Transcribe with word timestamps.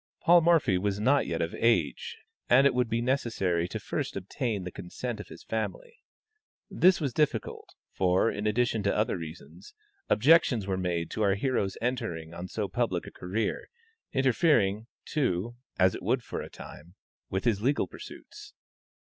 Paul 0.21 0.41
Morphy 0.41 0.79
was 0.79 0.99
not 0.99 1.27
yet 1.27 1.43
of 1.43 1.53
age, 1.53 2.17
and 2.49 2.65
it 2.65 2.73
would 2.73 2.89
be 2.89 3.03
necessary 3.03 3.67
to 3.67 3.79
first 3.79 4.15
obtain 4.17 4.63
the 4.63 4.71
consent 4.71 5.19
of 5.19 5.27
his 5.27 5.43
family. 5.43 5.97
This 6.71 6.99
was 6.99 7.13
difficult, 7.13 7.75
for, 7.91 8.31
in 8.31 8.47
addition 8.47 8.81
to 8.81 8.97
other 8.97 9.15
reasons, 9.15 9.75
objections 10.09 10.65
were 10.65 10.75
made 10.75 11.11
to 11.11 11.21
our 11.21 11.35
hero's 11.35 11.77
entering 11.83 12.33
on 12.33 12.47
so 12.47 12.67
public 12.67 13.05
a 13.05 13.11
career, 13.11 13.69
interfering, 14.11 14.87
too, 15.05 15.55
as 15.77 15.93
it 15.93 16.01
would 16.01 16.23
for 16.23 16.41
a 16.41 16.49
time, 16.49 16.95
with 17.29 17.45
his 17.45 17.61
legal 17.61 17.85
pursuits. 17.85 18.55